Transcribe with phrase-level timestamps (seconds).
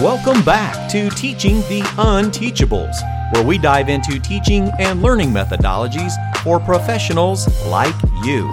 [0.00, 2.94] Welcome back to Teaching the Unteachables,
[3.34, 7.94] where we dive into teaching and learning methodologies for professionals like
[8.24, 8.50] you.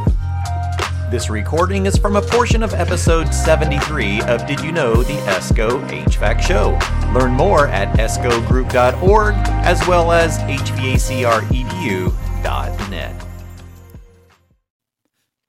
[1.09, 5.79] This recording is from a portion of episode 73 of Did You Know the ESCO
[5.87, 6.77] HVAC Show?
[7.17, 13.28] Learn more at escogroup.org as well as hvacredu.net.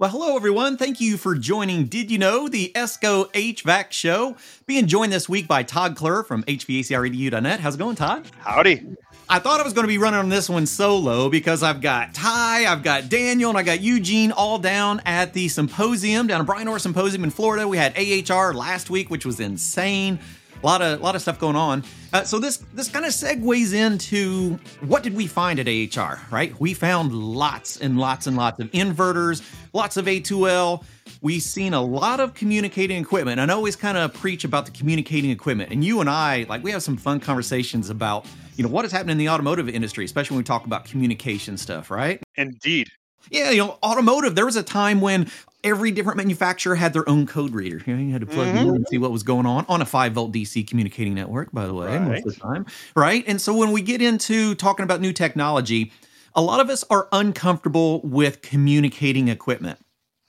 [0.00, 0.78] Well, hello everyone.
[0.78, 4.34] Thank you for joining Did You Know the ESCO HVAC Show?
[4.64, 7.60] Being joined this week by Todd Kler from hvacredu.net.
[7.60, 8.26] How's it going, Todd?
[8.38, 8.96] Howdy.
[9.28, 12.14] I thought I was going to be running on this one solo because I've got
[12.14, 16.46] Ty, I've got Daniel, and I got Eugene all down at the symposium down at
[16.46, 17.68] Bryan Orr Symposium in Florida.
[17.68, 20.18] We had AHR last week, which was insane.
[20.62, 21.82] A lot of lot of stuff going on.
[22.12, 26.20] Uh, so this this kind of segues into what did we find at AHR?
[26.30, 29.42] Right, we found lots and lots and lots of inverters,
[29.72, 30.84] lots of A2L.
[31.22, 33.40] We've seen a lot of communicating equipment.
[33.40, 35.70] And I always kind of preach about the communicating equipment.
[35.70, 38.92] And you and I, like, we have some fun conversations about, you know, what is
[38.92, 42.22] happening in the automotive industry, especially when we talk about communication stuff, right?
[42.36, 42.88] Indeed.
[43.30, 45.30] Yeah, you know, automotive, there was a time when
[45.64, 47.82] every different manufacturer had their own code reader.
[47.86, 48.68] You, know, you had to plug mm-hmm.
[48.68, 51.66] in and see what was going on on a 5 volt DC communicating network, by
[51.66, 52.08] the way, right.
[52.08, 52.66] most of the time.
[52.94, 53.24] Right.
[53.26, 55.92] And so when we get into talking about new technology,
[56.34, 59.78] a lot of us are uncomfortable with communicating equipment.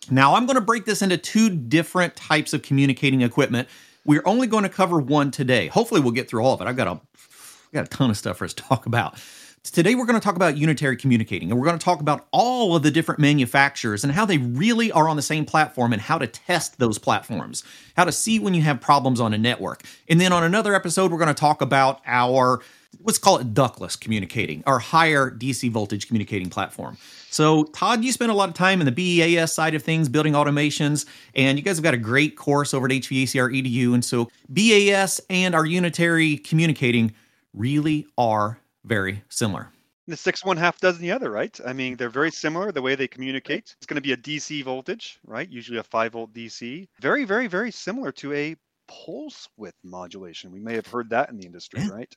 [0.10, 3.68] Now, I'm going to break this into two different types of communicating equipment.
[4.04, 5.68] We're only going to cover one today.
[5.68, 6.68] Hopefully, we'll get through all of it.
[6.68, 9.20] I've got a, I've got a ton of stuff for us to talk about.
[9.64, 12.76] Today, we're going to talk about unitary communicating, and we're going to talk about all
[12.76, 16.17] of the different manufacturers and how they really are on the same platform and how
[16.17, 17.64] to test those platforms,
[17.95, 19.84] how to see when you have problems on a network.
[20.09, 22.59] And then on another episode, we're going to talk about our,
[23.04, 26.98] let's call it ductless communicating, our higher DC voltage communicating platform.
[27.30, 30.34] So, Todd, you spent a lot of time in the BAS side of things, building
[30.34, 33.94] automations, and you guys have got a great course over at HVACR EDU.
[33.94, 37.14] And so, BAS and our unitary communicating
[37.54, 39.72] really are very similar.
[40.08, 41.58] The six one half dozen the other, right?
[41.66, 43.76] I mean, they're very similar the way they communicate.
[43.78, 45.48] It's going to be a DC voltage, right?
[45.50, 46.88] Usually a five volt DC.
[47.00, 48.55] Very, very, very similar to a
[48.88, 50.52] pulse width modulation.
[50.52, 52.16] We may have heard that in the industry, yeah, right?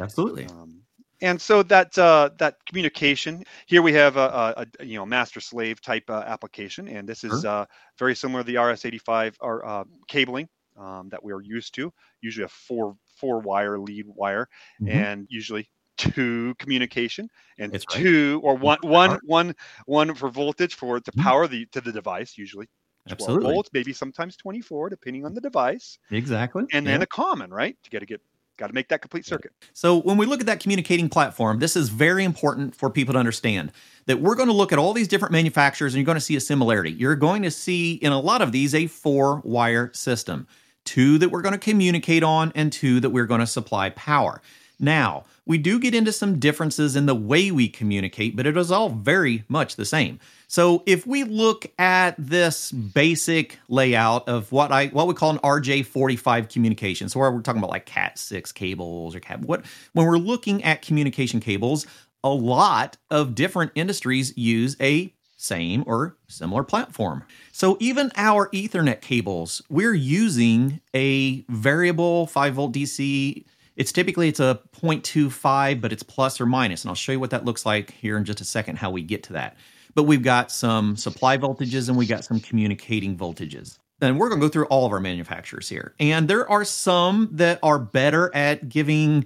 [0.00, 0.46] Absolutely.
[0.46, 0.82] Um,
[1.22, 5.40] and so that uh, that communication here we have a, a, a you know master
[5.40, 7.50] slave type uh, application, and this is sure.
[7.50, 7.64] uh,
[7.98, 10.48] very similar to the RS485 or uh, cabling
[10.78, 11.92] um, that we are used to.
[12.20, 14.48] Usually a four four wire lead wire,
[14.80, 14.92] mm-hmm.
[14.92, 18.44] and usually two communication and That's two right.
[18.44, 19.54] or one one one
[19.86, 21.20] one for voltage for to mm-hmm.
[21.22, 22.68] power the to the device usually
[23.08, 23.52] 12 Absolutely.
[23.52, 26.92] volts maybe sometimes 24 depending on the device exactly and yeah.
[26.92, 28.20] then a common right to get to get
[28.56, 31.76] got to make that complete circuit so when we look at that communicating platform this
[31.76, 33.70] is very important for people to understand
[34.06, 36.36] that we're going to look at all these different manufacturers and you're going to see
[36.36, 40.46] a similarity you're going to see in a lot of these a four wire system
[40.84, 44.40] two that we're going to communicate on and two that we're going to supply power
[44.78, 48.70] now, we do get into some differences in the way we communicate, but it is
[48.70, 50.18] all very much the same.
[50.48, 55.38] So if we look at this basic layout of what I what we call an
[55.38, 60.06] RJ45 communication, so where we're talking about like Cat 6 cables or Cat what when
[60.06, 61.86] we're looking at communication cables,
[62.22, 67.24] a lot of different industries use a same or similar platform.
[67.52, 73.44] So even our Ethernet cables, we're using a variable 5 volt DC
[73.76, 77.30] it's typically it's a 0.25, but it's plus or minus, and I'll show you what
[77.30, 78.76] that looks like here in just a second.
[78.76, 79.56] How we get to that,
[79.94, 83.78] but we've got some supply voltages and we got some communicating voltages.
[84.00, 87.28] And we're going to go through all of our manufacturers here, and there are some
[87.32, 89.24] that are better at giving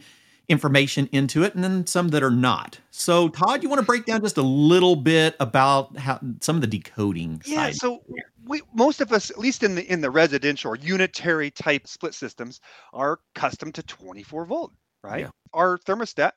[0.50, 2.81] information into it and then some that are not.
[2.91, 6.61] So Todd, you want to break down just a little bit about how some of
[6.61, 7.77] the decoding Yeah, side.
[7.77, 8.03] so
[8.44, 12.15] we most of us at least in the in the residential or unitary type split
[12.15, 12.61] systems
[12.93, 14.72] are accustomed to 24 volt,
[15.05, 15.21] right?
[15.21, 15.31] Yeah.
[15.55, 16.33] Our thermostat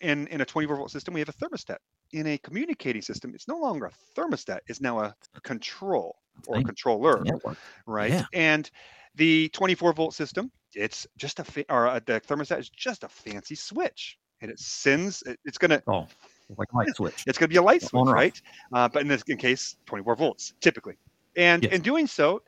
[0.00, 1.76] in in a 24 volt system we have a thermostat.
[2.12, 6.64] In a communicating system, it's no longer a thermostat, it's now a control or a
[6.64, 7.22] controller,
[7.86, 8.10] right?
[8.12, 8.24] Yeah.
[8.32, 8.70] And
[9.14, 13.08] the 24 volt system it's just a fa- or uh, the thermostat is just a
[13.08, 15.22] fancy switch, and it sends.
[15.22, 16.06] It, it's gonna oh
[16.56, 17.24] like a light switch.
[17.26, 18.40] It's gonna be a light switch, right?
[18.72, 20.94] Uh, but in this in case, 24 volts typically,
[21.36, 21.72] and yes.
[21.72, 22.42] in doing so,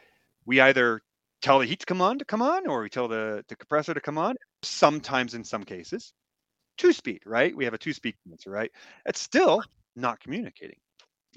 [0.47, 1.03] we either
[1.43, 3.94] tell the heat to come on to come on, or we tell the, the compressor
[3.94, 4.35] to come on.
[4.62, 6.12] Sometimes, in some cases,
[6.79, 7.55] two speed, right?
[7.55, 8.71] We have a two speed condenser, right?
[9.06, 9.62] It's still
[9.97, 10.79] not communicating.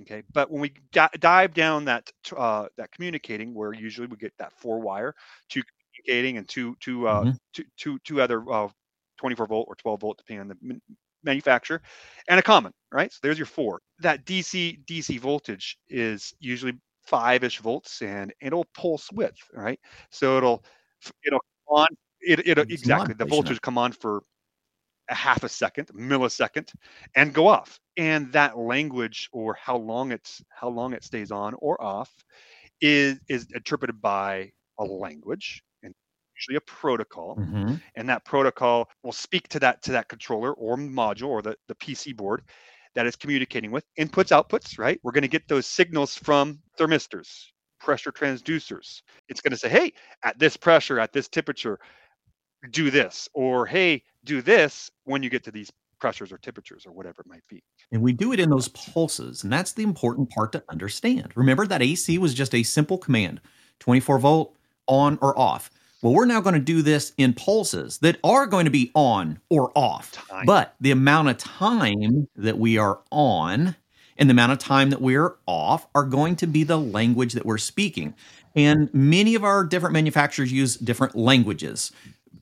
[0.02, 4.54] Okay, but when we dive down that uh, that communicating, where usually we get that
[4.54, 5.16] four wire,
[5.50, 5.64] two
[6.06, 7.32] communicating and two two uh, mm-hmm.
[7.54, 8.68] two, two, two other uh,
[9.18, 10.82] 24 volt or 12 volt depending on the
[11.24, 11.82] manufacturer
[12.30, 13.12] and a common right?
[13.12, 13.82] So there's your four.
[14.00, 16.74] That dc dc voltage is usually
[17.06, 19.80] five-ish volts and it'll pulse width right?
[20.12, 20.64] So it'll
[21.26, 21.88] it'll on
[22.22, 24.22] it, it exactly the voltage come on for
[25.10, 26.74] a half a second, millisecond,
[27.16, 27.80] and go off.
[27.96, 32.12] And that language or how long it's how long it stays on or off
[32.82, 35.64] is is interpreted by a language
[36.38, 37.36] usually a protocol.
[37.36, 37.76] Mm-hmm.
[37.96, 41.76] And that protocol will speak to that to that controller or module or the, the
[41.76, 42.44] PC board
[42.96, 43.86] that it's communicating with.
[44.00, 45.00] Inputs, outputs, right?
[45.04, 47.46] We're going to get those signals from thermistors,
[47.80, 49.02] pressure transducers.
[49.30, 49.94] It's going to say, hey,
[50.24, 51.80] at this pressure, at this temperature,
[52.72, 56.92] do this, or hey, do this when you get to these pressures or temperatures or
[56.92, 57.64] whatever it might be.
[57.92, 59.44] And we do it in those pulses.
[59.44, 61.32] And that's the important part to understand.
[61.36, 63.42] Remember that AC was just a simple command
[63.80, 64.56] 24 volt
[64.88, 65.70] on or off.
[66.02, 69.40] Well, we're now going to do this in pulses that are going to be on
[69.50, 70.12] or off.
[70.12, 70.46] Time.
[70.46, 73.76] But the amount of time that we are on
[74.18, 77.46] and the amount of time that we're off are going to be the language that
[77.46, 78.14] we're speaking.
[78.56, 81.92] And many of our different manufacturers use different languages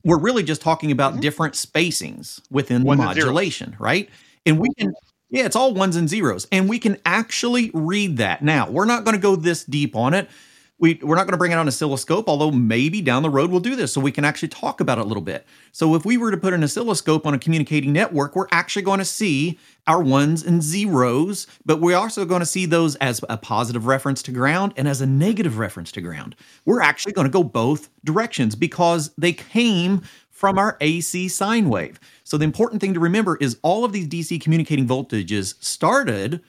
[0.06, 1.20] we're really just talking about mm-hmm.
[1.20, 4.08] different spacings within the modulation, right?
[4.46, 4.94] And we can,
[5.30, 8.40] yeah, it's all ones and zeros, and we can actually read that.
[8.40, 10.30] Now, we're not going to go this deep on it.
[10.78, 13.60] We, we're not going to bring it on oscilloscope, although maybe down the road we'll
[13.60, 15.46] do this so we can actually talk about it a little bit.
[15.72, 18.98] So, if we were to put an oscilloscope on a communicating network, we're actually going
[18.98, 23.38] to see our ones and zeros, but we're also going to see those as a
[23.38, 26.36] positive reference to ground and as a negative reference to ground.
[26.66, 31.98] We're actually going to go both directions because they came from our AC sine wave.
[32.22, 36.42] So, the important thing to remember is all of these DC communicating voltages started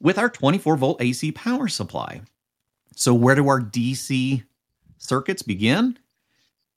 [0.00, 2.22] with our 24 volt AC power supply.
[2.98, 4.42] So, where do our DC
[4.96, 5.96] circuits begin?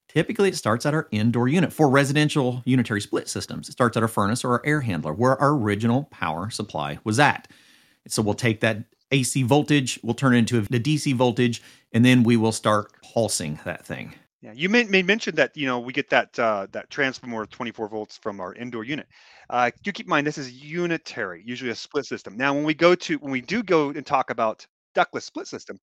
[0.08, 1.74] Typically, it starts at our indoor unit.
[1.74, 5.36] For residential unitary split systems, it starts at our furnace or our air handler, where
[5.42, 7.48] our original power supply was at.
[8.08, 12.22] So, we'll take that AC voltage, we'll turn it into the DC voltage, and then
[12.22, 14.14] we will start pulsing that thing.
[14.42, 17.50] Yeah, you may, may mention that you know we get that uh, that transformer of
[17.50, 19.08] 24 volts from our indoor unit.
[19.50, 22.38] Uh, do keep in mind this is unitary, usually a split system.
[22.38, 25.80] Now, when we go to when we do go and talk about ductless split system,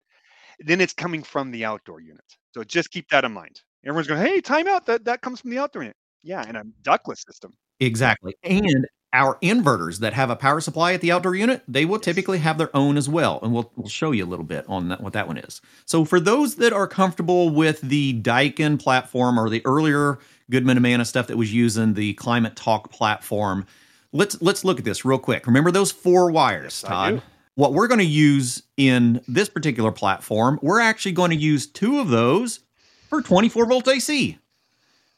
[0.60, 2.24] then it's coming from the outdoor unit.
[2.54, 3.60] So just keep that in mind.
[3.84, 4.84] Everyone's going, hey, timeout.
[4.86, 5.96] That that comes from the outdoor unit.
[6.22, 7.54] Yeah, in a ductless system.
[7.80, 8.34] Exactly.
[8.42, 12.04] And our inverters that have a power supply at the outdoor unit, they will yes.
[12.04, 13.38] typically have their own as well.
[13.42, 15.62] And we'll, we'll show you a little bit on that, what that one is.
[15.86, 20.18] So for those that are comfortable with the Daikin platform or the earlier
[20.50, 23.64] Goodman Amana stuff that was using the Climate Talk platform,
[24.12, 25.46] let's let's look at this real quick.
[25.46, 27.22] Remember those four wires, yes, Todd?
[27.58, 31.98] What we're going to use in this particular platform, we're actually going to use two
[31.98, 32.60] of those
[33.08, 34.38] for 24 volt AC.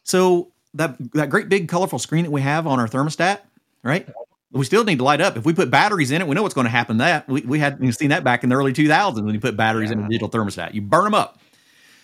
[0.04, 3.40] So that that great big colorful screen that we have on our thermostat,
[3.82, 4.08] right?
[4.52, 5.36] We still need to light up.
[5.36, 6.96] If we put batteries in it, we know what's going to happen.
[6.96, 9.90] That we, we had seen that back in the early 2000s when you put batteries
[9.90, 9.98] yeah.
[9.98, 11.40] in a digital thermostat, you burn them up.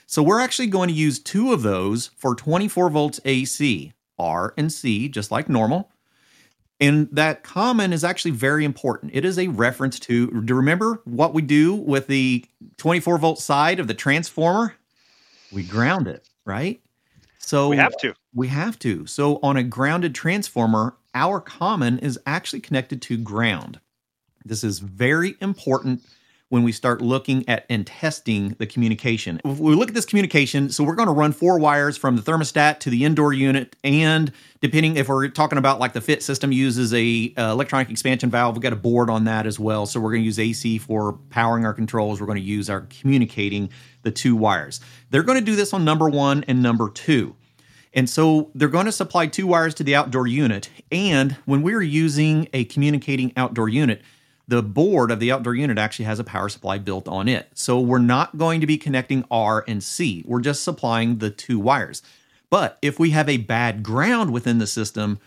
[0.04, 4.70] So we're actually going to use two of those for 24 volts AC, R and
[4.70, 5.90] C, just like normal.
[6.78, 9.12] And that common is actually very important.
[9.14, 12.44] It is a reference to, to remember what we do with the
[12.76, 14.74] 24 volt side of the transformer?
[15.52, 16.82] We ground it, right?
[17.38, 18.14] So we have to.
[18.34, 19.06] We have to.
[19.06, 23.80] So on a grounded transformer, our common is actually connected to ground.
[24.44, 26.02] This is very important
[26.48, 29.40] when we start looking at and testing the communication.
[29.44, 32.22] If we look at this communication, so we're going to run four wires from the
[32.22, 36.52] thermostat to the indoor unit, and depending if we're talking about like the FIT system
[36.52, 39.86] uses a uh, electronic expansion valve, we've got a board on that as well.
[39.86, 42.20] So we're going to use AC for powering our controls.
[42.20, 43.70] We're going to use our communicating
[44.02, 44.80] the two wires.
[45.10, 47.34] They're going to do this on number one and number two.
[47.92, 50.68] And so they're going to supply two wires to the outdoor unit.
[50.92, 54.02] And when we're using a communicating outdoor unit,
[54.48, 57.48] the board of the outdoor unit actually has a power supply built on it.
[57.54, 60.24] So we're not going to be connecting R and C.
[60.26, 62.02] We're just supplying the two wires.
[62.48, 65.18] But if we have a bad ground within the system,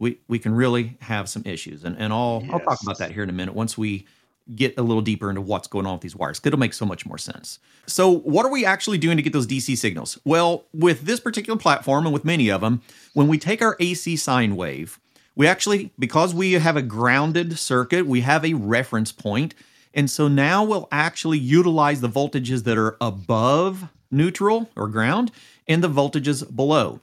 [0.00, 1.84] we, we can really have some issues.
[1.84, 2.50] And, and I'll, yes.
[2.52, 4.06] I'll talk about that here in a minute once we
[4.54, 6.40] get a little deeper into what's going on with these wires.
[6.42, 7.58] It'll make so much more sense.
[7.86, 10.18] So, what are we actually doing to get those DC signals?
[10.24, 14.16] Well, with this particular platform and with many of them, when we take our AC
[14.16, 14.98] sine wave,
[15.38, 19.54] we actually, because we have a grounded circuit, we have a reference point.
[19.94, 25.30] And so now we'll actually utilize the voltages that are above neutral or ground
[25.68, 27.00] and the voltages below.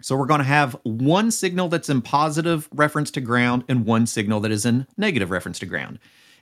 [0.00, 4.06] So we're going to have one signal that's in positive reference to ground and one
[4.06, 5.98] signal that is in negative reference to ground.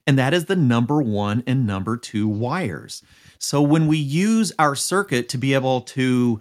[0.07, 3.03] And that is the number one and number two wires.
[3.45, 6.41] So when we use our circuit to be able to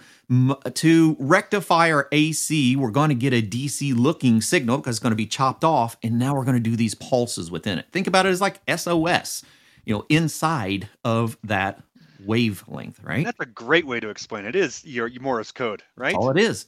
[0.74, 5.12] to rectify our AC, we're going to get a DC looking signal because it's going
[5.12, 7.88] to be chopped off and now we're going to do these pulses within it.
[7.92, 9.44] Think about it as like SOS,
[9.84, 11.84] you know, inside of that
[12.26, 13.26] wavelength, right?
[13.26, 14.56] That's a great way to explain it.
[14.56, 16.16] it is your, your Morse code, right?
[16.16, 16.64] All it is.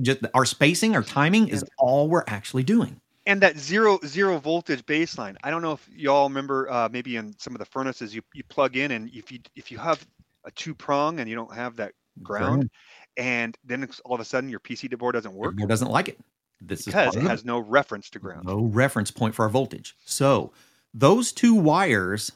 [0.00, 3.00] Just our spacing, our timing is all we're actually doing.
[3.26, 5.36] And that zero zero voltage baseline.
[5.42, 8.44] I don't know if y'all remember uh, maybe in some of the furnaces you, you
[8.44, 10.06] plug in and if you if you have
[10.44, 11.92] a two prong and you don't have that
[12.22, 12.70] ground,
[13.16, 15.54] and then all of a sudden your PC board doesn't work.
[15.58, 16.18] It doesn't like it.
[16.60, 18.46] This because it has no reference to ground.
[18.46, 19.94] No reference point for our voltage.
[20.04, 20.52] So
[20.94, 22.32] those two wires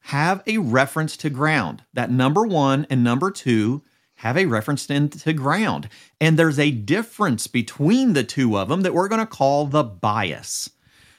[0.00, 1.84] have a reference to ground.
[1.92, 3.82] That number one and number two
[4.20, 5.88] have a reference to ground.
[6.20, 9.82] And there's a difference between the two of them that we're going to call the
[9.82, 10.68] bias.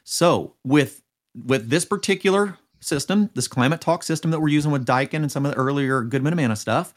[0.04, 1.02] So with
[1.34, 5.48] with this particular system, this climate Talk system that we're using with Daikin and some
[5.48, 6.94] of the earlier Goodman Amana stuff,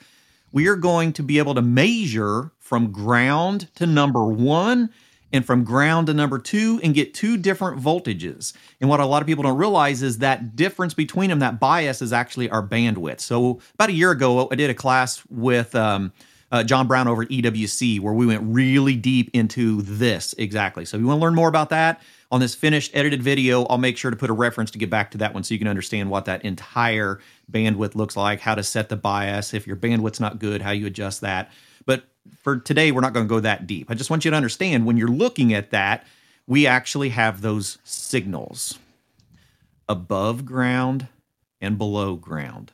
[0.53, 4.91] we are going to be able to measure from ground to number one
[5.35, 8.53] and from ground to number two and get two different voltages.
[8.81, 12.01] And what a lot of people don't realize is that difference between them, that bias
[12.01, 13.19] is actually our bandwidth.
[13.19, 16.13] So about a year ago, I did a class with um,
[16.53, 20.85] uh, John Brown over at EWC where we went really deep into this exactly.
[20.85, 22.01] So if you want to learn more about that
[22.31, 25.11] on this finished edited video, I'll make sure to put a reference to get back
[25.11, 27.19] to that one so you can understand what that entire
[27.51, 30.87] bandwidth looks like, how to set the bias, if your bandwidth's not good, how you
[30.87, 31.51] adjust that.
[32.43, 33.91] For today, we're not going to go that deep.
[33.91, 36.07] I just want you to understand when you're looking at that,
[36.47, 38.79] we actually have those signals
[39.89, 41.09] above ground
[41.61, 42.73] and below ground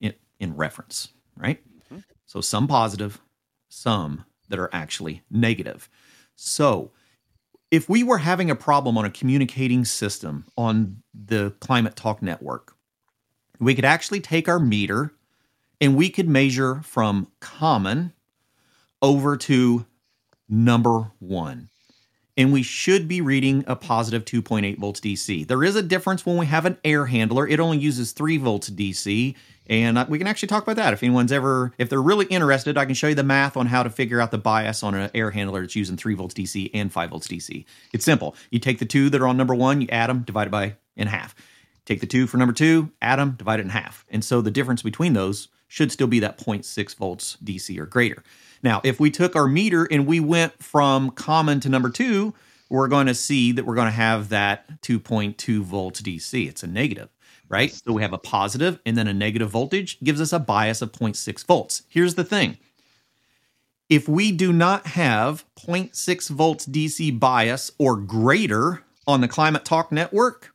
[0.00, 1.60] in, in reference, right?
[1.84, 2.00] Mm-hmm.
[2.26, 3.20] So some positive,
[3.68, 5.88] some that are actually negative.
[6.34, 6.90] So
[7.70, 12.74] if we were having a problem on a communicating system on the Climate Talk network,
[13.58, 15.12] we could actually take our meter
[15.80, 18.12] and we could measure from common
[19.02, 19.84] over to
[20.48, 21.68] number one.
[22.36, 25.46] And we should be reading a positive 2.8 volts DC.
[25.46, 27.46] There is a difference when we have an air handler.
[27.46, 29.34] It only uses 3 volts DC.
[29.66, 30.94] And uh, we can actually talk about that.
[30.94, 33.82] If anyone's ever, if they're really interested, I can show you the math on how
[33.82, 36.90] to figure out the bias on an air handler that's using 3 volts DC and
[36.90, 37.64] 5 volts DC.
[37.92, 38.34] It's simple.
[38.50, 40.76] You take the two that are on number one, you add them, divide it by
[40.96, 41.34] in half.
[41.84, 44.06] Take the two for number two, add them, divide it in half.
[44.08, 48.22] And so the difference between those should still be that 0.6 volts DC or greater.
[48.62, 52.34] Now, if we took our meter and we went from common to number two,
[52.68, 56.48] we're going to see that we're going to have that 2.2 volts DC.
[56.48, 57.10] It's a negative,
[57.48, 57.72] right?
[57.72, 60.92] So we have a positive and then a negative voltage gives us a bias of
[60.92, 61.82] 0.6 volts.
[61.88, 62.56] Here's the thing.
[63.90, 69.92] If we do not have 0.6 volts DC bias or greater on the Climate Talk
[69.92, 70.54] network,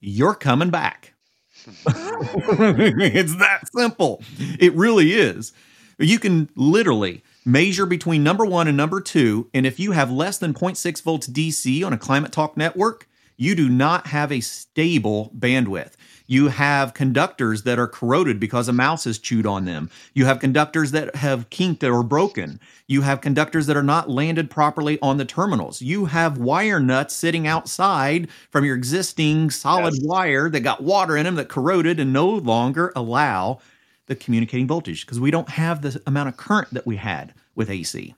[0.00, 1.14] you're coming back.
[1.66, 4.22] it's that simple.
[4.60, 5.52] It really is.
[5.98, 9.48] You can literally measure between number one and number two.
[9.54, 13.54] And if you have less than 0.6 volts DC on a Climate Talk network, you
[13.54, 15.92] do not have a stable bandwidth.
[16.26, 19.90] You have conductors that are corroded because a mouse has chewed on them.
[20.12, 22.58] You have conductors that have kinked or broken.
[22.88, 25.80] You have conductors that are not landed properly on the terminals.
[25.80, 30.02] You have wire nuts sitting outside from your existing solid yes.
[30.04, 33.60] wire that got water in them that corroded and no longer allow
[34.06, 37.70] the communicating voltage because we don't have the amount of current that we had with
[37.70, 38.14] AC.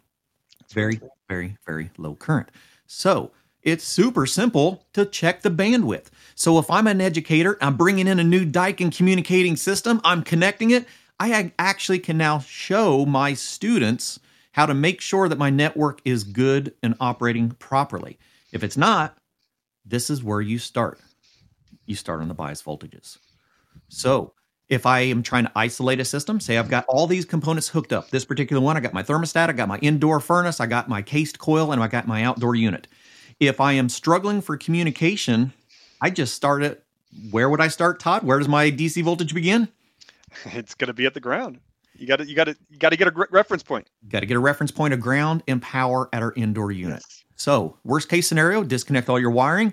[0.60, 2.50] It's very, very, very low current.
[2.86, 6.06] So it's super simple to check the bandwidth.
[6.34, 10.70] So if I'm an educator, I'm bringing in a new Daikin communicating system, I'm connecting
[10.70, 10.86] it,
[11.20, 14.20] I actually can now show my students
[14.52, 18.18] how to make sure that my network is good and operating properly.
[18.52, 19.18] If it's not,
[19.84, 21.00] this is where you start.
[21.86, 23.18] You start on the bias voltages.
[23.88, 24.32] So
[24.68, 27.92] if I am trying to isolate a system, say I've got all these components hooked
[27.92, 28.10] up.
[28.10, 31.00] This particular one, I got my thermostat, I got my indoor furnace, I got my
[31.02, 32.86] cased coil, and I got my outdoor unit.
[33.40, 35.52] If I am struggling for communication,
[36.00, 36.84] I just start it.
[37.30, 38.24] Where would I start, Todd?
[38.24, 39.68] Where does my DC voltage begin?
[40.44, 41.58] It's going to be at the ground.
[41.94, 43.88] You got to you got to you got to get a reference point.
[44.08, 47.02] Got to get a reference point of ground and power at our indoor unit.
[47.02, 47.24] Yes.
[47.34, 49.72] So, worst case scenario, disconnect all your wiring,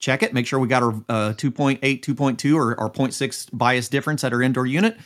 [0.00, 4.24] check it, make sure we got our uh, 2.8, 2.2 or, our 0.6 bias difference
[4.24, 4.96] at our indoor unit.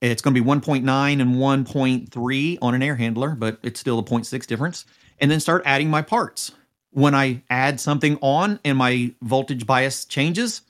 [0.00, 4.02] It's going to be 1.9 and 1.3 on an air handler, but it's still a
[4.02, 4.84] 0.6 difference.
[5.18, 6.52] And then start adding my parts.
[6.90, 10.62] When I add something on and my voltage bias changes,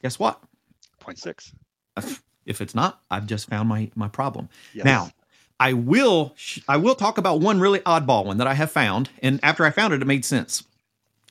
[0.00, 0.40] guess what?
[1.00, 1.52] 0.6.
[2.44, 4.48] If it's not, I've just found my my problem.
[4.74, 4.84] Yes.
[4.84, 5.10] Now,
[5.60, 6.34] I will
[6.68, 9.70] I will talk about one really oddball one that I have found, and after I
[9.70, 10.64] found it, it made sense.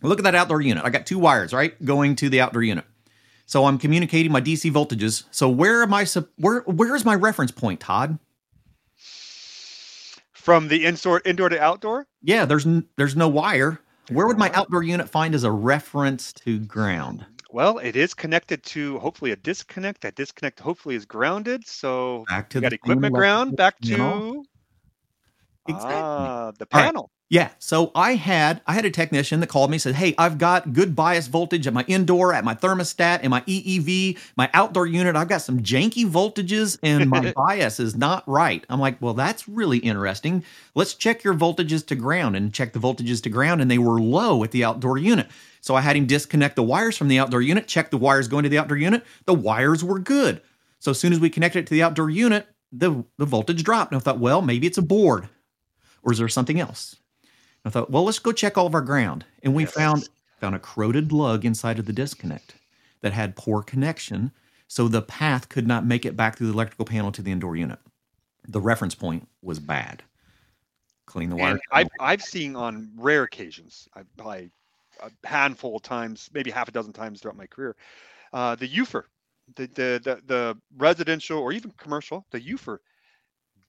[0.02, 0.84] Look at that outdoor unit.
[0.84, 2.86] I got two wires, right, going to the outdoor unit.
[3.46, 5.26] So I'm communicating my DC voltages.
[5.32, 6.06] So where am I?
[6.38, 8.18] Where where is my reference point, Todd?
[10.32, 12.08] From the indoor indoor to outdoor?
[12.24, 12.66] Yeah, there's
[12.98, 13.80] there's no wire.
[14.10, 17.26] Where would my outdoor unit find as a reference to ground?
[17.52, 20.02] Well, it is connected to hopefully a disconnect.
[20.02, 21.68] That disconnect hopefully is grounded.
[21.68, 24.46] So back to we got equipment ground back to
[25.68, 25.94] exactly.
[25.94, 27.12] ah, the panel.
[27.32, 27.52] Yeah.
[27.60, 30.74] So I had I had a technician that called me and said, "Hey, I've got
[30.74, 35.16] good bias voltage at my indoor, at my thermostat, and my EEV, my outdoor unit.
[35.16, 39.48] I've got some janky voltages, and my bias is not right." I'm like, "Well, that's
[39.48, 40.44] really interesting.
[40.76, 44.02] Let's check your voltages to ground and check the voltages to ground, and they were
[44.02, 45.30] low at the outdoor unit."
[45.62, 48.44] So I had him disconnect the wires from the outdoor unit, check the wires going
[48.44, 49.06] to the outdoor unit.
[49.24, 50.42] The wires were good.
[50.80, 53.94] So as soon as we connected it to the outdoor unit, the, the voltage dropped.
[53.94, 55.30] And I thought, well, maybe it's a board,
[56.04, 56.98] or is there something else?
[57.66, 59.26] I thought, well, let's go check all of our ground.
[59.44, 59.74] And we yes.
[59.74, 62.56] found found a corroded lug inside of the disconnect
[63.02, 64.32] that had poor connection,
[64.68, 67.56] so the path could not make it back through the electrical panel to the indoor
[67.56, 67.78] unit.
[68.48, 70.02] The reference point was bad.
[71.06, 71.60] Clean the wire.
[71.72, 74.50] I've, I've seen on rare occasions, I, probably
[75.02, 77.76] a handful of times, maybe half a dozen times throughout my career,
[78.34, 79.04] uh, the UFER,
[79.56, 82.78] the, the, the the residential or even commercial, the UFER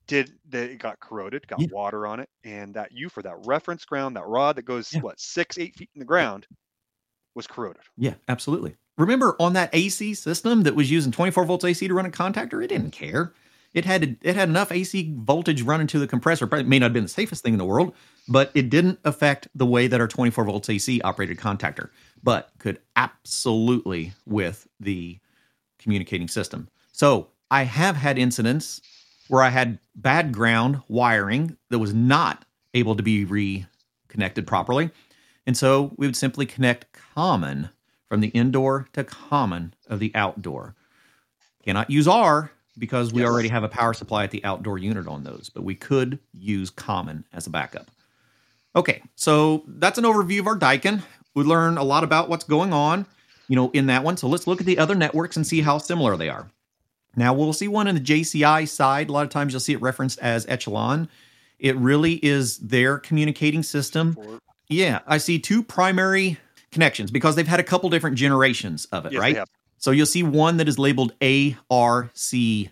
[0.06, 1.68] did that it got corroded, got yeah.
[1.70, 5.00] water on it, and that UFER that reference ground, that rod that goes yeah.
[5.00, 6.46] what six, eight feet in the ground,
[7.34, 7.82] was corroded.
[7.96, 8.76] Yeah, absolutely.
[8.98, 12.62] Remember on that AC system that was using 24 volts AC to run a contactor,
[12.62, 13.32] it didn't care.
[13.72, 16.46] It had it had enough AC voltage running to the compressor.
[16.46, 17.94] Probably may not have been the safest thing in the world,
[18.28, 21.88] but it didn't affect the way that our 24 volts AC operated contactor,
[22.22, 25.18] but could absolutely with the
[25.78, 26.68] communicating system.
[26.92, 28.82] So I have had incidents
[29.28, 34.90] where I had bad ground wiring that was not able to be reconnected properly.
[35.46, 37.70] And so we would simply connect common
[38.08, 40.74] from the indoor to common of the outdoor.
[41.64, 43.30] Cannot use R because we yes.
[43.30, 46.70] already have a power supply at the outdoor unit on those, but we could use
[46.70, 47.90] common as a backup.
[48.74, 51.02] Okay, so that's an overview of our Daikin.
[51.34, 53.06] We learn a lot about what's going on,
[53.48, 54.16] you know, in that one.
[54.16, 56.50] So let's look at the other networks and see how similar they are.
[57.16, 59.10] Now, we'll see one in the JCI side.
[59.10, 61.08] A lot of times you'll see it referenced as Echelon.
[61.58, 64.16] It really is their communicating system.
[64.68, 66.38] Yeah, I see two primary
[66.70, 69.38] connections because they've had a couple different generations of it, yes, right?
[69.76, 72.70] So you'll see one that is labeled ARCB,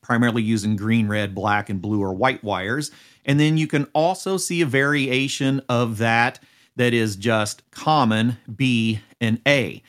[0.00, 2.90] primarily using green, red, black, and blue or white wires.
[3.24, 6.38] And then you can also see a variation of that
[6.76, 9.82] that is just common B and A.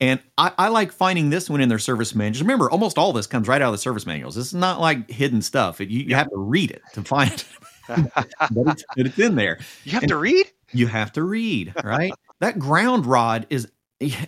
[0.00, 2.40] And I, I, like finding this one in their service manuals.
[2.40, 4.36] Remember, almost all this comes right out of the service manuals.
[4.36, 5.80] This is not like hidden stuff.
[5.80, 7.44] It, you, you have to read it to find it.
[8.14, 8.28] but,
[8.68, 9.58] it's, it's, in there.
[9.82, 10.46] You have and to read?
[10.72, 12.12] You have to read, right?
[12.40, 13.68] that ground rod is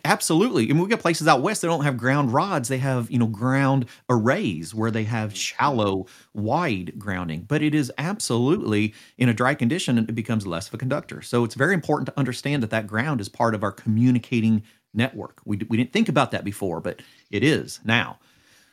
[0.04, 0.64] absolutely.
[0.64, 2.68] I mean, we got places out west that don't have ground rods.
[2.68, 5.37] They have, you know, ground arrays where they have mm-hmm.
[5.37, 7.42] shallow, wide grounding.
[7.42, 11.22] But it is absolutely in a dry condition, it becomes less of a conductor.
[11.22, 14.62] So it's very important to understand that that ground is part of our communicating
[14.94, 15.40] network.
[15.44, 17.00] We, we didn't think about that before, but
[17.31, 18.18] it is now.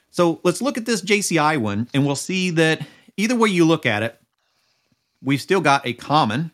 [0.09, 2.85] So let's look at this JCI one, and we'll see that
[3.17, 4.19] either way you look at it,
[5.21, 6.51] we've still got a common.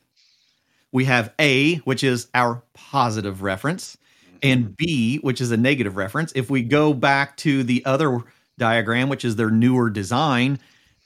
[0.92, 3.98] We have A, which is our positive reference,
[4.42, 6.32] and B, which is a negative reference.
[6.36, 8.20] If we go back to the other
[8.58, 10.60] diagram, which is their newer design,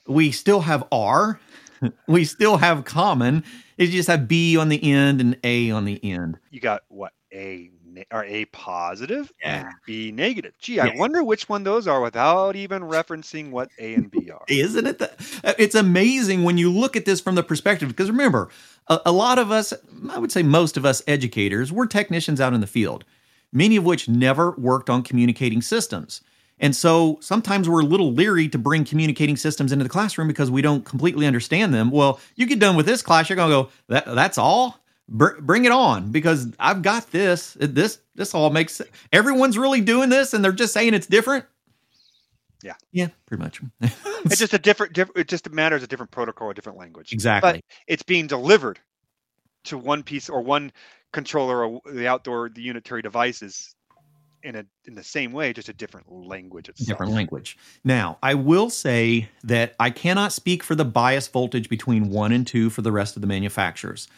[0.06, 1.38] we still have R,
[2.08, 3.44] we still have common.
[3.76, 6.38] It just have B on the end and A on the end.
[6.50, 7.12] You got what?
[7.32, 7.70] A
[8.10, 9.66] are A positive yeah.
[9.66, 10.54] and B negative.
[10.58, 10.86] Gee, yeah.
[10.86, 14.44] I wonder which one those are without even referencing what A and B are.
[14.48, 14.98] Isn't it?
[14.98, 15.10] The,
[15.44, 18.48] uh, it's amazing when you look at this from the perspective because remember,
[18.88, 19.72] a, a lot of us,
[20.10, 23.04] I would say most of us educators, we're technicians out in the field,
[23.52, 26.22] many of which never worked on communicating systems.
[26.60, 30.50] And so sometimes we're a little leery to bring communicating systems into the classroom because
[30.50, 31.90] we don't completely understand them.
[31.90, 34.80] Well, you get done with this class, you're going to go, that, that's all?
[35.08, 37.56] Br- bring it on because I've got this.
[37.58, 38.90] This this all makes sense.
[39.12, 41.44] Everyone's really doing this, and they're just saying it's different.
[42.62, 43.60] Yeah, yeah, pretty much.
[43.80, 45.18] it's just a different, different.
[45.18, 47.12] It just matters a different protocol, a different language.
[47.12, 47.52] Exactly.
[47.52, 48.80] But it's being delivered
[49.64, 50.72] to one piece or one
[51.12, 53.74] controller or the outdoor the unitary devices
[54.42, 56.88] in a in the same way, just a different language itself.
[56.88, 57.56] Different language.
[57.84, 62.46] Now, I will say that I cannot speak for the bias voltage between one and
[62.46, 64.08] two for the rest of the manufacturers.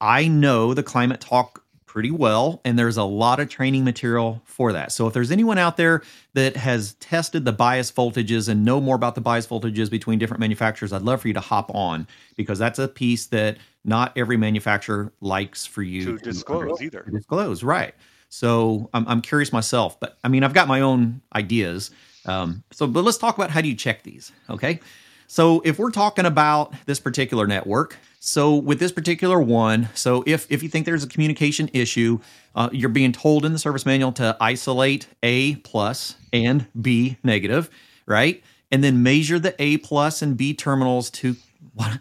[0.00, 1.62] I know the climate talk
[1.96, 4.92] pretty well, and there's a lot of training material for that.
[4.92, 6.02] So if there's anyone out there
[6.34, 10.40] that has tested the bias voltages and know more about the bias voltages between different
[10.40, 12.06] manufacturers, I'd love for you to hop on
[12.36, 17.00] because that's a piece that not every manufacturer likes for you to, to disclose either.
[17.04, 17.94] To disclose, right?
[18.28, 21.92] So I'm, I'm curious myself, but I mean, I've got my own ideas.
[22.26, 24.80] Um, so, but let's talk about how do you check these, okay?
[25.28, 30.50] So if we're talking about this particular network, So with this particular one, so if
[30.50, 32.18] if you think there's a communication issue,
[32.56, 37.70] uh, you're being told in the service manual to isolate A plus and B negative,
[38.04, 38.42] right?
[38.72, 41.36] And then measure the A plus and B terminals to
[41.74, 42.00] what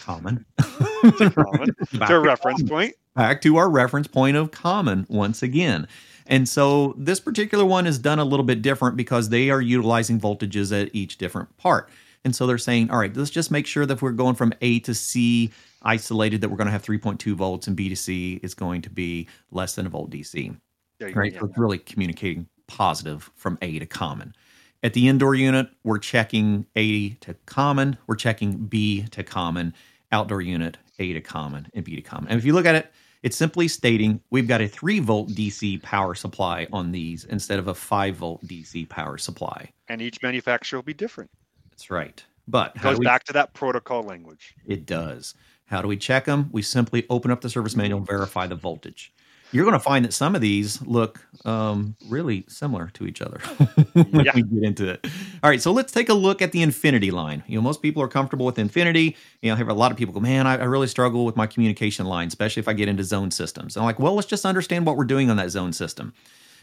[0.00, 1.72] common, common
[2.08, 2.68] to a reference common.
[2.68, 2.94] point.
[3.14, 5.86] Back to our reference point of common once again.
[6.26, 10.18] And so this particular one is done a little bit different because they are utilizing
[10.18, 11.88] voltages at each different part.
[12.24, 14.52] And so they're saying, all right, let's just make sure that if we're going from
[14.62, 15.50] A to C
[15.82, 18.90] isolated, that we're going to have 3.2 volts, and B to C is going to
[18.90, 20.56] be less than a volt DC.
[21.00, 21.34] Right.
[21.38, 24.34] So it's really communicating positive from A to common.
[24.82, 29.74] At the indoor unit, we're checking A to common, we're checking B to common,
[30.12, 32.30] outdoor unit, A to common, and B to common.
[32.30, 35.82] And if you look at it, it's simply stating we've got a 3 volt DC
[35.82, 39.70] power supply on these instead of a 5 volt DC power supply.
[39.88, 41.30] And each manufacturer will be different.
[41.74, 42.24] That's right.
[42.46, 44.54] But it goes we, back to that protocol language.
[44.64, 45.34] It does.
[45.66, 46.50] How do we check them?
[46.52, 49.12] We simply open up the service manual, and verify the voltage.
[49.50, 53.38] You're going to find that some of these look um, really similar to each other
[53.92, 54.32] when yeah.
[54.34, 55.04] we get into it.
[55.42, 57.42] All right, so let's take a look at the infinity line.
[57.48, 59.16] You know, most people are comfortable with infinity.
[59.42, 61.36] You know, I have a lot of people go, man, I, I really struggle with
[61.36, 63.76] my communication line, especially if I get into zone systems.
[63.76, 66.14] And I'm like, well, let's just understand what we're doing on that zone system.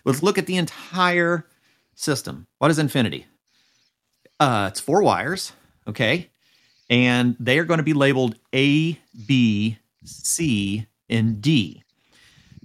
[0.06, 1.48] Let's look at the entire
[1.96, 2.48] system.
[2.60, 3.26] What is infinity?
[4.42, 5.54] Uh, it's four wires,
[5.88, 6.28] okay?
[6.90, 11.84] And they are going to be labeled A, B, C, and D.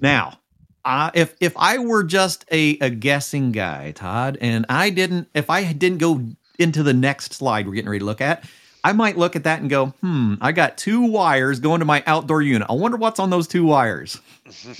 [0.00, 0.40] Now,
[0.86, 5.50] uh, if if I were just a, a guessing guy, Todd, and I didn't, if
[5.50, 6.24] I didn't go
[6.58, 8.44] into the next slide we're getting ready to look at,
[8.84, 12.02] I might look at that and go, hmm, I got two wires going to my
[12.06, 12.68] outdoor unit.
[12.70, 14.20] I wonder what's on those two wires.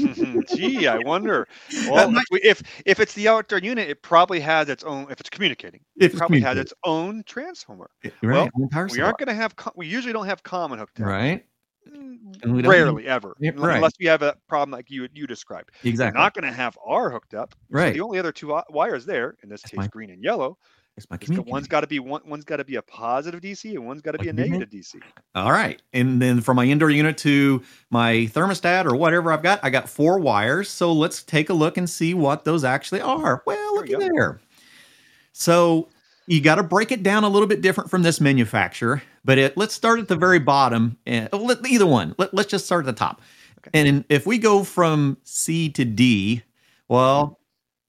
[0.54, 1.48] Gee, I wonder.
[1.88, 5.10] Well, might, if if it's the outdoor unit, it probably has its own.
[5.10, 7.90] If it's communicating, it probably has its own transformer.
[8.22, 8.50] Right.
[8.54, 9.54] Well, we aren't going to have.
[9.76, 11.06] We usually don't have common hooked up.
[11.06, 11.44] Right.
[11.88, 13.76] Mm, rarely ever, yeah, right.
[13.76, 15.70] unless we have a problem like you you described.
[15.84, 16.18] Exactly.
[16.18, 17.54] We're not going to have R hooked up.
[17.70, 17.88] Right.
[17.88, 19.86] So the only other two wires there, in this That's case, my...
[19.86, 20.58] green and yellow,
[20.96, 21.50] it's my community.
[21.50, 22.22] One's got to be one.
[22.26, 25.00] One's got to be a positive DC, and one's got to be a negative DC.
[25.34, 29.60] All right, and then from my indoor unit to my thermostat or whatever I've got,
[29.62, 30.70] I got four wires.
[30.70, 33.42] So let's take a look and see what those actually are.
[33.46, 34.40] Well, look there there.
[35.32, 35.88] So
[36.26, 39.02] you got to break it down a little bit different from this manufacturer.
[39.24, 40.96] But it, let's start at the very bottom.
[41.06, 42.14] And oh, either one.
[42.18, 43.20] Let, us just start at the top.
[43.58, 43.70] Okay.
[43.74, 46.42] And if we go from C to D,
[46.88, 47.38] well,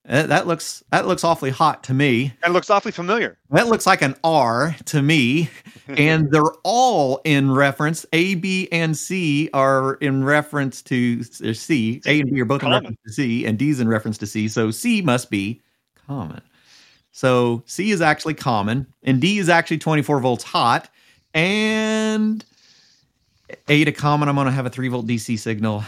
[0.10, 2.32] Uh, that looks that looks awfully hot to me.
[2.42, 3.38] That looks awfully familiar.
[3.50, 5.50] That looks like an R to me,
[5.90, 8.06] and they're all in reference.
[8.14, 12.02] A, B, and C are in reference to C.
[12.06, 12.78] A and B are both common.
[12.78, 14.48] in reference to C, and D is in reference to C.
[14.48, 15.62] So C must be
[16.08, 16.42] common.
[17.12, 20.90] So C is actually common, and D is actually 24 volts hot,
[21.34, 22.46] and
[23.68, 24.30] A to common.
[24.30, 25.84] I'm going to have a three volt DC signal,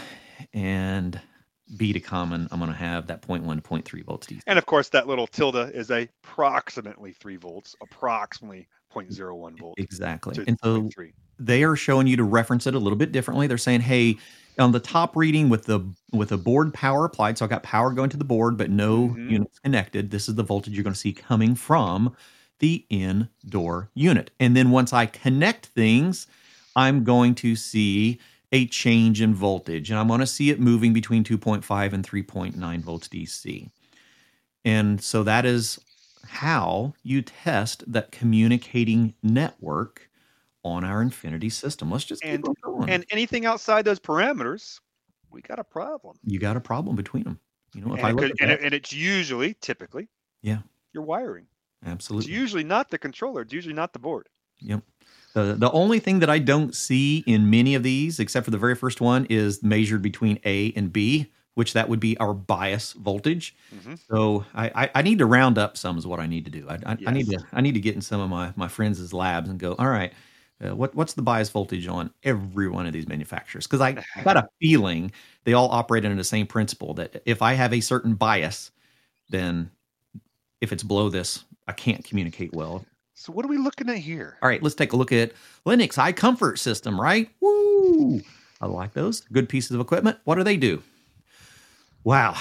[0.52, 1.18] and
[1.76, 4.40] B to common, I'm going to have that 0.1 to 0.3 volts DC.
[4.46, 9.82] And of course, that little tilde is a approximately 3 volts, approximately 0.01 volts.
[9.82, 10.42] Exactly.
[10.46, 11.12] And so 3.
[11.38, 13.46] they are showing you to reference it a little bit differently.
[13.46, 14.18] They're saying, hey,
[14.58, 15.80] on the top reading with the
[16.12, 19.08] with a board power applied, so I got power going to the board, but no
[19.08, 19.30] mm-hmm.
[19.30, 20.10] units connected.
[20.10, 22.14] This is the voltage you're going to see coming from
[22.58, 24.30] the indoor unit.
[24.38, 26.26] And then once I connect things,
[26.76, 28.20] I'm going to see
[28.52, 32.80] a change in voltage, and I'm going to see it moving between 2.5 and 3.9
[32.80, 33.70] volts DC.
[34.64, 35.78] And so that is
[36.26, 40.08] how you test that communicating network
[40.62, 41.90] on our Infinity system.
[41.90, 42.44] Let's just and,
[42.88, 44.80] and anything outside those parameters,
[45.30, 46.18] we got a problem.
[46.24, 47.40] You got a problem between them.
[47.74, 50.08] You know, if and I look could, and, that, and it's usually, typically,
[50.42, 50.58] yeah,
[50.92, 51.46] your wiring.
[51.86, 52.30] Absolutely.
[52.30, 53.42] It's usually not the controller.
[53.42, 54.28] It's usually not the board.
[54.60, 54.82] Yep.
[55.34, 58.58] The, the only thing that I don't see in many of these, except for the
[58.58, 62.92] very first one, is measured between A and B, which that would be our bias
[62.94, 63.54] voltage.
[63.74, 63.94] Mm-hmm.
[64.10, 66.66] So I, I, I, need to round up some is what I need to do.
[66.68, 67.08] I, I, yes.
[67.08, 69.58] I, need to I need to get in some of my my friends' labs and
[69.58, 70.12] go, all right,
[70.64, 73.66] uh, what what's the bias voltage on every one of these manufacturers?
[73.66, 75.12] Because I got a feeling
[75.44, 78.70] they all operate under the same principle that if I have a certain bias,
[79.28, 79.70] then
[80.60, 82.84] if it's below this, I can't communicate well.
[83.20, 84.38] So what are we looking at here?
[84.40, 85.32] All right, let's take a look at
[85.66, 87.28] Lennox iComfort System, right?
[87.40, 88.22] Woo!
[88.62, 89.20] I like those.
[89.30, 90.16] Good pieces of equipment.
[90.24, 90.82] What do they do?
[92.02, 92.34] Wow.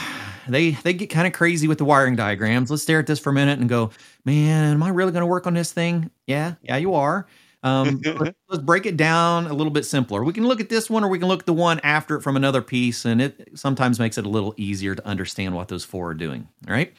[0.47, 2.71] They they get kind of crazy with the wiring diagrams.
[2.71, 3.91] Let's stare at this for a minute and go,
[4.23, 6.11] man, am I really going to work on this thing?
[6.27, 7.27] Yeah, yeah, you are.
[7.61, 10.23] Um, let's, let's, break it down a little bit simpler.
[10.23, 12.21] We can look at this one, or we can look at the one after it
[12.21, 15.83] from another piece, and it sometimes makes it a little easier to understand what those
[15.83, 16.47] four are doing.
[16.69, 16.93] All right,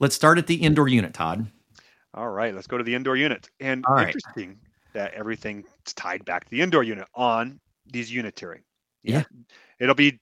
[0.00, 1.46] let's start at the indoor unit, Todd.
[2.14, 3.48] All right, let's go to the indoor unit.
[3.60, 4.58] And All interesting right.
[4.92, 7.58] that everything's tied back to the indoor unit on
[7.90, 8.62] these unitary.
[9.02, 9.24] Yeah.
[9.78, 10.20] It'll be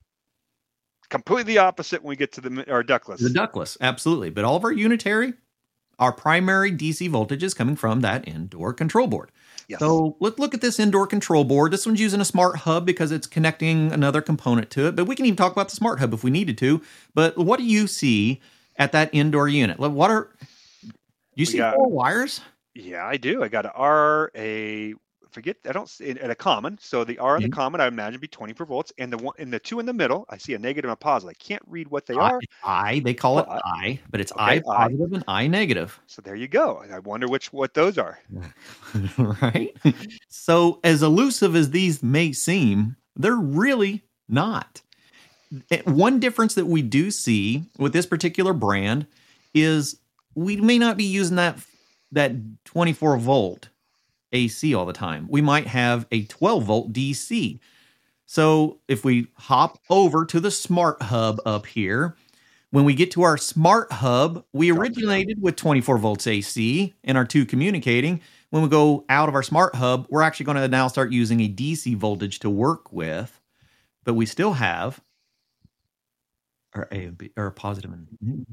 [1.09, 3.21] completely opposite when we get to the our ductless.
[3.21, 4.31] The ductless, absolutely.
[4.31, 5.35] But all of our unitary,
[5.99, 9.31] our primary DC voltage is coming from that indoor control board.
[9.69, 9.81] Yes.
[9.81, 11.73] So let's look at this indoor control board.
[11.73, 14.97] This one's using a smart hub because it's connecting another component to it.
[14.97, 16.81] But we can even talk about the smart hub if we needed to.
[17.15, 18.41] But what do you see
[18.77, 19.79] at that indoor unit?
[19.79, 20.31] What are
[21.41, 22.41] you see got- four wires?
[22.75, 23.43] Yeah, I do.
[23.43, 24.95] I got an R, a
[25.33, 25.57] forget.
[25.69, 26.77] I don't see at a common.
[26.81, 27.49] So the R and Yeah.
[27.49, 29.93] the common, I imagine, be 24 volts, and the one in the two in the
[29.93, 31.37] middle, I see a negative and a positive.
[31.39, 32.41] I can't read what they I, are.
[32.65, 34.61] I, they call it I, but it's okay, I I.
[34.61, 36.01] positive and I negative.
[36.07, 36.83] So there you go.
[36.93, 38.19] I wonder which what those are.
[39.19, 39.77] right?
[40.29, 44.81] So, as elusive as these may seem, they're really not.
[45.71, 49.07] Eh, One difference that we do see with this particular brand
[49.55, 49.99] is
[50.35, 51.59] we may not be using that
[52.13, 52.33] that
[52.65, 53.69] 24 volt
[54.33, 55.27] AC all the time.
[55.31, 57.59] We might have a 12 volt DC.
[58.27, 62.17] So, if we hop over to the smart hub up here,
[62.71, 67.25] when we get to our smart hub, we originated with 24 volts AC and our
[67.25, 68.21] two communicating.
[68.51, 71.41] When we go out of our smart hub, we're actually going to now start using
[71.41, 73.41] a DC voltage to work with,
[74.05, 75.01] but we still have
[76.75, 78.47] our A and B or positive and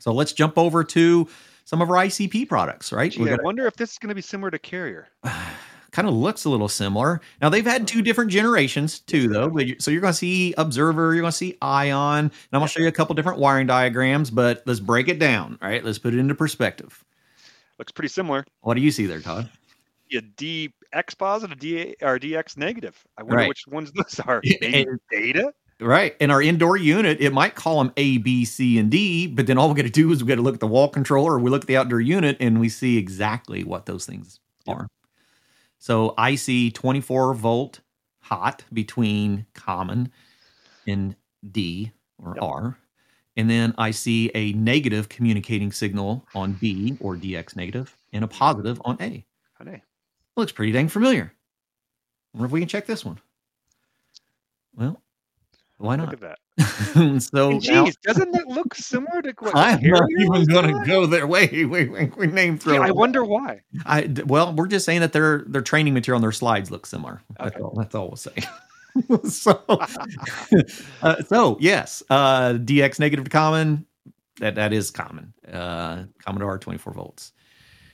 [0.00, 1.28] so let's jump over to
[1.64, 3.12] some of our ICP products, right?
[3.12, 5.06] Gee, We I wonder if this is going to be similar to Carrier.
[5.92, 7.20] kind of looks a little similar.
[7.42, 9.48] Now they've had two different generations too, though.
[9.48, 12.60] But you, so you're going to see Observer, you're going to see Ion, and I'm
[12.60, 14.30] going to show you a couple different wiring diagrams.
[14.30, 15.84] But let's break it down, right?
[15.84, 17.04] Let's put it into perspective.
[17.78, 18.44] Looks pretty similar.
[18.60, 19.48] What do you see there, Todd?
[20.12, 23.00] A DX positive, D or DX negative.
[23.16, 23.48] I wonder Right.
[23.48, 24.40] which ones those are.
[24.44, 25.52] Yeah, and- data.
[25.80, 26.14] Right.
[26.20, 29.56] In our indoor unit, it might call them A, B, C, and D, but then
[29.56, 31.50] all we got to do is we got to look at the wall controller, we
[31.50, 34.76] look at the outdoor unit, and we see exactly what those things Yep.
[34.76, 34.88] are.
[35.78, 37.80] So I see 24 volt
[38.20, 40.12] hot between common
[40.86, 41.16] and
[41.50, 42.42] D or Yep.
[42.42, 42.78] R.
[43.36, 48.28] And then I see a negative communicating signal on B or DX negative and a
[48.28, 49.24] positive on A.
[49.54, 49.82] Honey.
[50.36, 51.32] Looks pretty dang familiar.
[52.34, 53.18] wonder if we can check this one.
[54.74, 55.00] Well,
[55.80, 56.22] why Look not?
[56.22, 57.22] at that.
[57.22, 60.84] so And now- geez, doesn't that look similar to what I'm not even going to
[60.86, 61.26] go there.
[61.26, 62.16] Wait, wait, wait.
[62.16, 62.74] We name throw.
[62.74, 63.62] Yeah, I wonder why.
[63.86, 67.22] I well, we're just saying that their their training material on their slides look similar.
[67.38, 67.74] That's all.
[67.76, 68.34] That's all we'll say.
[69.28, 69.62] so,
[71.02, 73.86] uh, so yes, uh, DX negative to common.
[74.38, 75.32] That that is common.
[75.50, 77.32] Uh, Commodore 24 volts.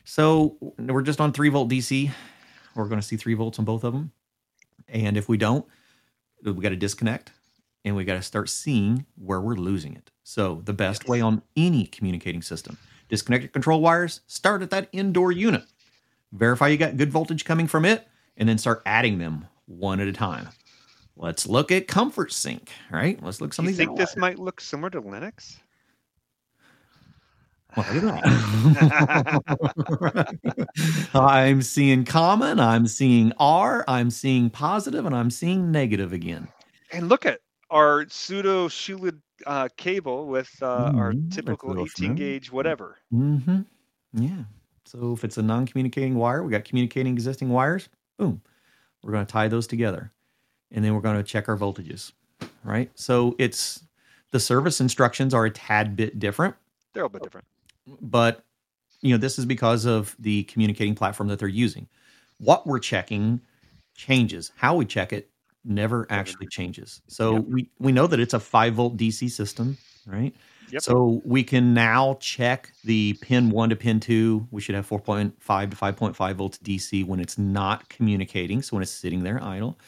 [0.04, 2.10] So we're just on three volt DC.
[2.74, 4.12] We're going to see three volts on both of them,
[4.88, 5.64] and if we don't,
[6.44, 7.32] we got to disconnect,
[7.86, 10.10] and we got to start seeing where we're losing it.
[10.24, 11.08] So the best Yes.
[11.08, 12.76] way on any communicating system,
[13.08, 14.20] disconnect your control wires.
[14.26, 15.64] Start at that indoor unit
[16.32, 20.08] verify you got good voltage coming from it, and then start adding them one at
[20.08, 20.48] a time.
[21.16, 23.20] Let's look at Comfort Sync, right?
[23.22, 23.86] Let's look at Do you something.
[23.86, 25.58] think this might look similar to Lennox?
[27.76, 28.22] Well, look at
[29.94, 30.36] that.
[31.14, 36.48] I'm seeing common, I'm seeing R, I'm seeing positive, and I'm seeing negative again.
[36.92, 41.84] And look at our pseudo shielded uh, cable with uh, our Mhm, that's a typical
[41.84, 42.96] 18 gauge whatever.
[43.12, 43.62] Mm-hmm.
[44.14, 44.44] Yeah.
[44.86, 47.88] So if it's a non-communicating wire, we got communicating existing wires.
[48.18, 48.40] Boom.
[49.02, 50.12] We're going to tie those together,
[50.72, 52.12] and then we're going to check our voltages.
[52.64, 52.90] Right.
[52.94, 53.84] So it's
[54.32, 56.54] the service instructions are a tad bit different,
[56.94, 57.46] They're a bit different.
[58.00, 58.44] but
[59.02, 61.86] you know this is because of the communicating platform that they're using.
[62.38, 63.40] What we're checking
[63.94, 64.50] changes.
[64.56, 65.30] How we check it
[65.66, 67.02] never actually changes.
[67.08, 67.44] So Yep.
[67.48, 69.76] we we know that it's a five volt DC system,
[70.06, 70.34] right?
[70.70, 70.82] Yep.
[70.82, 74.46] So we can now check the pin one to pin two.
[74.50, 78.62] We should have 4.5 to 5.5 volts DC when it's not communicating.
[78.62, 79.78] So when it's sitting there idle.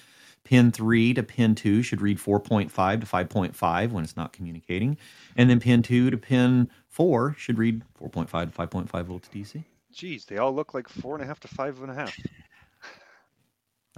[0.44, 4.96] Pin three to pin two should read 4.5 to 5.5 when it's not communicating.
[5.36, 9.64] And then pin two to pin four should read 4.5 to 5.5 volts DC.
[9.92, 12.16] Geez, they all look like four and a half to five and a half.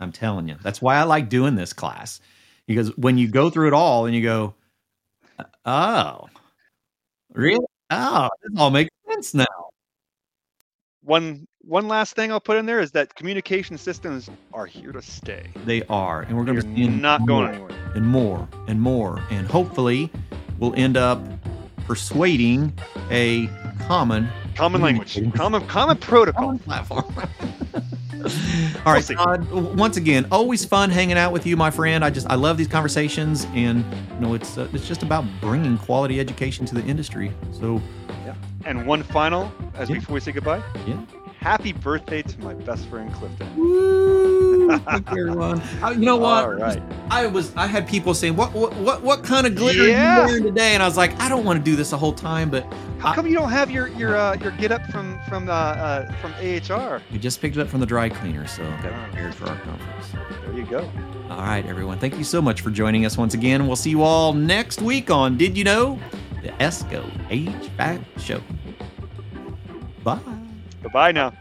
[0.01, 0.57] I'm telling you.
[0.63, 2.21] That's why I like doing this class.
[2.67, 4.55] Because when you go through it all and you go,
[5.65, 6.29] oh,
[7.33, 7.65] really?
[7.91, 9.47] Oh, this all makes sense now.
[11.03, 15.03] One one last thing I'll put in there is that communication systems are here to
[15.03, 15.49] stay.
[15.67, 16.23] They are.
[16.23, 17.93] And we're going to be not going anywhere.
[17.95, 19.23] and more and more.
[19.31, 20.11] And hopefully
[20.59, 21.23] we'll end up
[21.87, 22.73] persuading
[23.11, 23.49] a
[23.87, 26.45] common Common language, common common protocol.
[26.45, 27.15] common platform.
[28.87, 29.05] All right.
[29.05, 29.51] Todd.
[29.51, 32.05] Once again, always fun hanging out with you, my friend.
[32.05, 35.79] I just I love these conversations, and you know it's uh, it's just about bringing
[35.79, 37.33] quality education to the industry.
[37.53, 37.81] So
[38.25, 38.35] yeah.
[38.65, 39.97] And one final, as Yeah.
[39.97, 40.63] before we say goodbye.
[40.87, 41.01] Yeah.
[41.41, 43.49] Happy birthday to my best friend Clifton.
[43.57, 44.79] Woo!
[44.81, 45.63] Thank you, everyone.
[45.83, 46.45] Uh, you know what?
[46.45, 46.83] All right.
[47.11, 50.19] I was I had people saying, "What what what, what kind of glitter Yeah.
[50.19, 51.97] are you wearing today?" And I was like, "I don't want to do this the
[51.99, 52.67] whole time, but
[53.01, 56.13] How come you don't have your your uh, your get up from from uh, uh,
[56.21, 57.01] from AHR?
[57.11, 60.13] we just picked it up from the dry cleaner, so got prepared for our conference."
[60.45, 60.91] There you go.
[61.31, 61.99] All right, everyone.
[61.99, 63.67] Thank you so much for joining us once again.
[63.67, 65.99] We'll see you all next week on Did You Know?
[66.43, 68.43] The ESCO HVAC Show.
[70.03, 70.19] Bye.
[70.83, 71.33] Bye bye now.